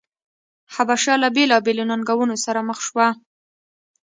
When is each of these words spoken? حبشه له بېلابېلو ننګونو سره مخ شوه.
حبشه 0.73 1.13
له 1.23 1.27
بېلابېلو 1.35 1.83
ننګونو 1.91 2.35
سره 2.45 2.59
مخ 2.69 2.79
شوه. 2.87 3.07